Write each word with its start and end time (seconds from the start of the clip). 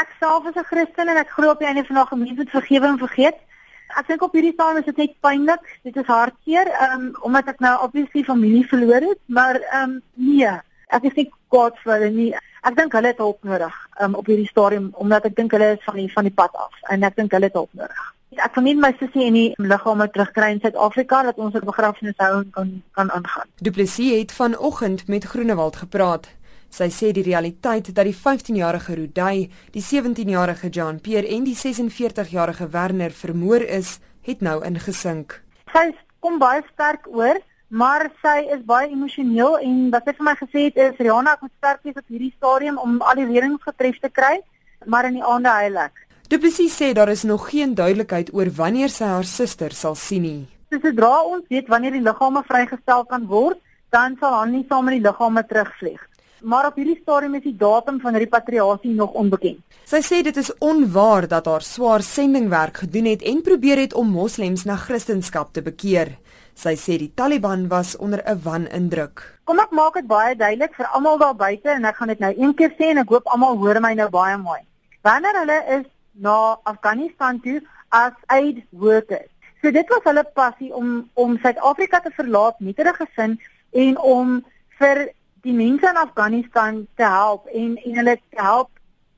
Ek 0.00 0.12
self 0.18 0.46
is 0.48 0.56
'n 0.56 0.64
Christen 0.64 1.08
en 1.08 1.16
ek 1.16 1.30
glo 1.36 1.50
op 1.50 1.58
die 1.58 1.66
einde 1.68 1.84
van 1.84 1.96
'n 1.98 2.06
gemeenskap 2.06 2.38
met 2.38 2.56
vergewing 2.58 2.98
vergeet. 2.98 3.38
Ek 3.98 4.06
dink 4.06 4.22
op 4.22 4.32
hierdie 4.32 4.52
stadium 4.52 4.78
is 4.78 4.84
dit 4.84 4.96
net 4.96 5.14
pynlik. 5.20 5.64
Dit 5.82 5.96
is 5.96 6.06
hartseer, 6.06 6.68
ehm 6.68 7.00
um, 7.00 7.16
omdat 7.20 7.48
ek 7.48 7.60
nou 7.60 7.74
obviously 7.84 8.22
familie 8.24 8.66
verloor 8.66 9.02
het, 9.10 9.20
maar 9.26 9.56
ehm 9.60 9.82
um, 9.82 10.02
nee, 10.14 10.52
ek 10.88 11.02
is 11.02 11.14
nie 11.14 11.30
kwaad 11.48 11.76
vir 11.82 11.92
hulle 11.92 12.10
nie. 12.10 12.30
Ek 12.62 12.76
dink 12.76 12.92
hulle 12.92 13.12
het 13.12 13.18
hulp 13.18 13.44
nodig 13.44 13.76
um, 14.00 14.14
op 14.14 14.26
hierdie 14.26 14.48
stadium 14.48 14.90
omdat 14.92 15.24
ek 15.24 15.36
dink 15.36 15.52
hulle 15.52 15.72
is 15.76 15.84
van 15.84 15.96
die 15.96 16.08
van 16.12 16.24
die 16.24 16.36
pad 16.40 16.54
af 16.54 16.74
en 16.88 17.02
ek 17.02 17.16
dink 17.16 17.32
hulle 17.32 17.48
het 17.50 17.60
hulp 17.60 17.72
nodig. 17.72 18.02
Ek 18.38 18.52
vermoed 18.54 18.78
my 18.78 18.92
sussie 18.98 19.26
en 19.26 19.34
die 19.34 19.54
liggame 19.58 20.06
terugkry 20.10 20.50
in 20.54 20.60
Suid-Afrika 20.60 21.22
dat 21.22 21.38
ons 21.38 21.54
'n 21.54 21.64
begrafnishou 21.64 22.44
kan 22.56 22.82
kan 22.92 23.10
aangaan. 23.10 23.48
Du 23.58 23.70
Plessis 23.70 24.18
het 24.18 24.32
vanoggend 24.32 25.08
met 25.08 25.24
Groenewald 25.24 25.76
gepraat. 25.76 26.30
Sy 26.70 26.86
sê 26.94 27.10
die 27.10 27.24
realiteit 27.26 27.88
dat 27.90 28.06
die 28.06 28.14
15-jarige 28.14 28.94
Rudy, 28.94 29.48
die 29.74 29.82
17-jarige 29.82 30.70
Jean 30.70 31.00
Pierre 31.02 31.26
en 31.26 31.44
die 31.44 31.56
46-jarige 31.58 32.68
Werner 32.70 33.10
vermoor 33.10 33.64
is, 33.66 33.98
het 34.22 34.40
nou 34.40 34.60
ingesink. 34.64 35.40
Sy 35.74 35.90
kom 36.22 36.38
baie 36.38 36.62
sterk 36.70 37.08
oor, 37.10 37.40
maar 37.70 38.06
sy 38.22 38.36
is 38.54 38.62
baie 38.66 38.86
emosioneel 38.90 39.58
en 39.66 39.88
wat 39.90 40.06
sy 40.06 40.14
vir 40.18 40.26
my 40.28 40.34
gesê 40.38 40.62
het 40.68 40.78
is 40.84 41.00
Rihanna, 41.02 41.34
ek 41.34 41.42
moet 41.46 41.56
sterk 41.58 41.82
wees 41.88 41.98
op 41.98 42.14
hierdie 42.14 42.32
stadium 42.36 42.78
om 42.82 43.00
al 43.02 43.18
die 43.18 43.26
reëlings 43.26 43.66
getref 43.66 43.98
te 44.02 44.10
kry, 44.20 44.36
maar 44.86 45.10
in 45.10 45.18
die 45.18 45.26
aande 45.26 45.50
heilig. 45.50 45.90
Du 46.30 46.38
Plessis 46.38 46.76
sê 46.78 46.92
daar 46.94 47.10
is 47.10 47.26
nog 47.26 47.48
geen 47.50 47.74
duidelikheid 47.74 48.30
oor 48.30 48.52
wanneer 48.54 48.94
sy 48.94 49.10
haar 49.10 49.26
suster 49.26 49.74
sal 49.74 49.98
sien 49.98 50.22
nie. 50.22 50.46
Sodra 50.70 51.16
ons 51.26 51.42
weet 51.50 51.66
wanneer 51.66 51.98
die 51.98 52.04
liggame 52.06 52.44
vrygestel 52.46 53.02
kan 53.10 53.26
word, 53.26 53.58
dan 53.90 54.14
sal 54.22 54.38
haar 54.38 54.46
nie 54.46 54.62
saam 54.70 54.86
met 54.86 55.00
die 55.00 55.02
liggame 55.02 55.42
terugvlieg 55.50 55.98
maar 56.42 56.66
op 56.66 56.76
hierdie 56.76 56.98
stadium 57.02 57.34
is 57.34 57.42
die 57.42 57.56
datum 57.56 58.00
van 58.00 58.16
repatriasie 58.16 58.94
nog 58.94 59.12
onbekend. 59.12 59.60
Sy 59.84 60.00
sê 60.04 60.22
dit 60.22 60.36
is 60.36 60.50
onwaar 60.58 61.28
dat 61.28 61.46
haar 61.46 61.62
swaar 61.62 62.02
sendingwerk 62.02 62.82
gedoen 62.84 63.04
het 63.04 63.22
en 63.22 63.42
probeer 63.42 63.78
het 63.78 63.94
om 63.94 64.10
moslems 64.10 64.64
na 64.64 64.76
Christendom 64.76 65.46
te 65.52 65.62
bekeer. 65.62 66.16
Sy 66.54 66.74
sê 66.76 66.98
die 67.00 67.12
Taliban 67.14 67.68
was 67.68 67.96
onder 67.96 68.22
'n 68.26 68.40
wanindruk. 68.42 69.40
Kom 69.44 69.58
ek 69.58 69.70
maak 69.70 69.94
dit 69.94 70.06
baie 70.06 70.36
duidelik 70.36 70.74
vir 70.74 70.86
almal 70.86 71.18
daar 71.18 71.34
buite 71.34 71.68
en 71.68 71.84
ek 71.84 71.96
gaan 71.96 72.08
dit 72.08 72.18
nou 72.18 72.34
een 72.36 72.54
keer 72.54 72.70
sê 72.78 72.90
en 72.90 72.98
ek 72.98 73.08
hoop 73.08 73.26
almal 73.26 73.56
hoor 73.56 73.80
my 73.80 73.94
nou 73.94 74.08
baie 74.08 74.36
mooi. 74.36 74.60
Wanneer 75.02 75.38
hulle 75.40 75.64
is 75.78 75.86
na 76.12 76.58
Afghanistan 76.64 77.40
toe 77.40 77.60
as 77.88 78.12
aid 78.26 78.62
workers. 78.70 79.30
So 79.62 79.70
dit 79.70 79.88
was 79.88 80.04
hulle 80.04 80.24
passie 80.34 80.74
om 80.74 81.10
om 81.14 81.38
Suid-Afrika 81.38 82.00
te 82.00 82.10
verlaat 82.10 82.60
met 82.60 82.78
'n 82.78 82.94
gesin 82.94 83.40
en 83.72 83.98
om 83.98 84.44
vir 84.78 85.12
die 85.42 85.54
mense 85.54 85.88
in 85.88 85.96
Afghanistan 85.96 86.86
te 86.96 87.06
help 87.06 87.46
en 87.46 87.76
en 87.76 87.96
hulle 88.00 88.16
te 88.16 88.42
help 88.42 88.70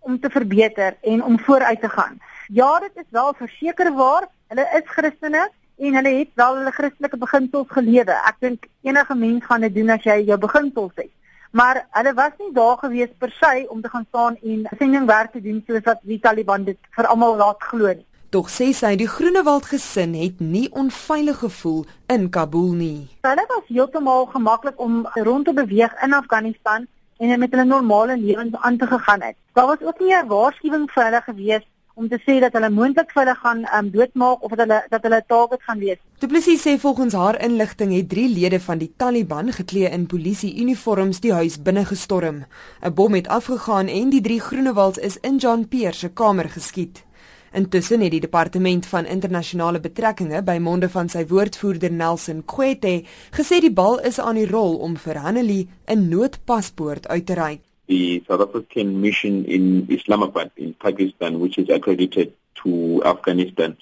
om 0.00 0.20
te 0.20 0.30
verbeter 0.30 0.96
en 1.02 1.24
om 1.24 1.38
vooruit 1.38 1.80
te 1.80 1.88
gaan. 1.88 2.18
Ja, 2.48 2.78
dit 2.80 2.90
is 2.94 3.10
wel 3.10 3.34
verseker 3.34 3.92
waar. 3.94 4.28
Hulle 4.48 4.66
is 4.74 4.82
Christene 4.84 5.48
en 5.78 5.94
hulle 5.94 6.12
het 6.18 6.28
wel 6.34 6.56
hulle 6.56 6.70
Christelike 6.70 7.16
beginsels 7.16 7.66
gelewe. 7.68 8.16
Ek 8.28 8.36
dink 8.40 8.66
enige 8.82 9.14
mens 9.14 9.44
gaan 9.44 9.60
dit 9.60 9.74
doen 9.74 9.94
as 9.96 10.04
jy 10.04 10.20
jou 10.28 10.38
beginsels 10.38 10.92
het. 10.94 11.12
Maar 11.50 11.84
hulle 11.90 12.14
was 12.14 12.36
nie 12.38 12.52
daar 12.54 12.76
gewees 12.78 13.10
per 13.18 13.30
se 13.30 13.66
om 13.68 13.80
te 13.82 13.88
gaan 13.88 14.06
staan 14.08 14.36
en 14.42 14.66
sendingwerk 14.78 15.32
te 15.32 15.42
doen 15.42 15.62
soos 15.66 15.82
wat 15.84 15.98
die 16.02 16.20
Taliban 16.20 16.64
dit 16.64 16.78
vir 16.96 17.06
almal 17.06 17.36
laat 17.36 17.62
glo 17.72 17.94
nie. 17.94 18.06
Tog 18.30 18.46
sê 18.46 18.68
sy 18.70 18.92
die 18.94 19.08
Groenewald 19.10 19.64
gesin 19.66 20.12
het 20.14 20.38
nie 20.38 20.68
onveilig 20.78 21.40
gevoel 21.42 21.80
in 22.14 22.28
Kabul 22.30 22.68
nie. 22.78 23.08
Hulle 23.26 23.44
was 23.50 23.64
heeltemal 23.66 24.28
gemaklik 24.30 24.78
om 24.78 25.00
rond 25.26 25.48
te 25.48 25.54
beweeg 25.56 25.96
in 26.06 26.14
Afghanistan 26.14 26.86
en 27.18 27.42
met 27.42 27.50
hulle 27.50 27.64
normale 27.66 28.16
lewens 28.20 28.54
aan 28.60 28.78
te 28.78 28.86
gegaan 28.86 29.26
het. 29.26 29.34
Daar 29.58 29.66
was 29.66 29.82
ook 29.82 29.98
nie 29.98 30.14
'n 30.14 30.30
waarskuwing 30.30 30.86
vir 30.94 31.04
hulle 31.04 31.22
gewees 31.26 31.66
om 31.94 32.08
te 32.08 32.20
sê 32.26 32.38
dat 32.40 32.52
hulle 32.52 32.70
moontlik 32.70 33.10
vir 33.10 33.22
hulle 33.24 33.36
gaan 33.42 33.66
um, 33.78 33.90
doodmaak 33.90 34.42
of 34.42 34.50
dat 34.50 34.58
hulle 34.58 34.80
dat 34.88 35.02
hulle 35.02 35.22
target 35.26 35.62
gaan 35.62 35.78
wees. 35.78 35.98
Du 36.18 36.26
Plessis 36.26 36.62
sê 36.62 36.78
volgens 36.78 37.12
haar 37.14 37.42
inligting 37.42 37.92
het 37.92 38.08
3 38.08 38.28
lede 38.28 38.60
van 38.60 38.78
die 38.78 38.92
Taliban 38.96 39.52
geklee 39.52 39.90
in 39.90 40.06
polisieuniforms 40.06 41.20
die 41.20 41.32
huis 41.32 41.62
binne 41.62 41.84
gestorm. 41.84 42.44
'n 42.80 42.94
Bom 42.94 43.14
het 43.14 43.28
afgegaan 43.28 43.86
en 43.86 44.10
die 44.10 44.20
3 44.20 44.40
Groenewalds 44.40 44.98
is 44.98 45.18
in 45.20 45.36
John 45.36 45.68
Pierre 45.68 45.96
se 45.96 46.08
kamer 46.08 46.48
geskiet. 46.48 47.09
Intussen 47.52 48.00
het 48.00 48.12
die 48.14 48.20
departement 48.22 48.86
van 48.86 49.06
internasionale 49.10 49.80
betrekkinge 49.82 50.38
by 50.46 50.54
monde 50.62 50.86
van 50.88 51.08
sy 51.10 51.24
woordvoerder 51.26 51.90
Nelson 51.90 52.44
Kwete 52.46 53.00
gesê 53.34 53.58
die 53.64 53.72
bal 53.74 53.98
is 54.06 54.20
aan 54.22 54.38
die 54.38 54.46
rol 54.46 54.76
om 54.86 54.94
vir 54.94 55.18
Hanelie 55.18 55.66
'n 55.90 56.06
noodpaspoort 56.12 57.08
uit 57.08 57.26
te 57.26 57.34
reik. 57.34 57.60
The 57.86 58.22
South 58.26 58.40
African 58.40 59.00
mission 59.00 59.44
in 59.44 59.84
Islamabad 59.88 60.50
in 60.54 60.74
Pakistan 60.78 61.40
which 61.40 61.58
is 61.58 61.68
accredited 61.68 62.30
to 62.62 63.02
Afghanistan 63.02 63.76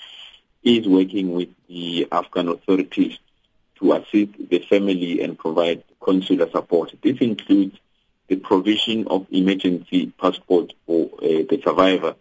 is 0.62 0.87
working 0.87 1.37
with 1.37 1.51
the 1.69 2.07
Afghan 2.09 2.49
authorities 2.49 3.21
to 3.75 3.93
assist 3.93 4.33
the 4.49 4.61
family 4.61 5.21
and 5.21 5.37
provide 5.37 5.83
consular 6.01 6.49
support. 6.51 6.95
This 7.03 7.19
includes 7.21 7.77
the 8.28 8.37
provision 8.37 9.07
of 9.09 9.27
emergency 9.31 10.11
passport 10.17 10.73
for 10.87 11.11
uh, 11.21 11.45
the 11.51 11.61
survivor 11.62 12.15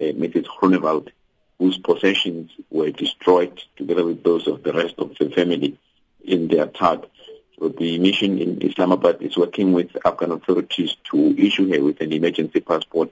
Mrs. 0.00 0.46
Groenewald, 0.46 1.10
whose 1.58 1.78
possessions 1.78 2.50
were 2.70 2.90
destroyed 2.90 3.62
together 3.76 4.04
with 4.04 4.22
those 4.22 4.46
of 4.46 4.62
the 4.62 4.72
rest 4.72 4.94
of 4.98 5.16
the 5.18 5.30
family 5.30 5.76
in 6.24 6.48
the 6.48 6.62
attack. 6.62 7.00
So 7.58 7.68
the 7.68 7.98
mission 7.98 8.38
in 8.38 8.62
Islamabad 8.62 9.20
is 9.20 9.36
working 9.36 9.72
with 9.72 9.90
Afghan 10.04 10.30
authorities 10.30 10.96
to 11.10 11.34
issue 11.36 11.72
her 11.72 11.82
with 11.82 12.00
an 12.00 12.12
emergency 12.12 12.60
passport 12.60 13.10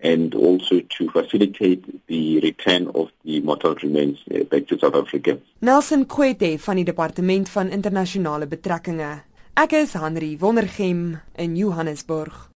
and 0.00 0.34
also 0.34 0.80
to 0.80 1.10
facilitate 1.10 2.06
the 2.06 2.40
return 2.40 2.88
of 2.94 3.10
the 3.24 3.40
mortal 3.40 3.74
remains 3.76 4.18
uh, 4.30 4.44
back 4.44 4.66
to 4.66 4.78
South 4.78 4.94
Africa. 4.94 5.38
Nelson 5.60 6.06
Kwete 6.06 6.58
van 6.58 6.76
die 6.76 6.84
Departement 6.84 7.48
van 7.48 7.70
Internasionale 7.70 8.46
Betrekkinge. 8.46 9.22
Ek 9.56 9.72
is 9.72 9.94
Henry 9.96 10.36
Wondergem 10.38 11.22
in 11.34 11.56
Johannesburg. 11.56 12.50